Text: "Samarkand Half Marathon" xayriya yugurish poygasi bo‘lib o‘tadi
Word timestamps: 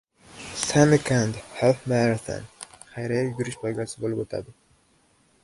"Samarkand 0.67 1.35
Half 1.59 1.83
Marathon" 1.91 2.49
xayriya 2.95 3.21
yugurish 3.29 3.61
poygasi 3.67 4.03
bo‘lib 4.07 4.25
o‘tadi 4.27 4.59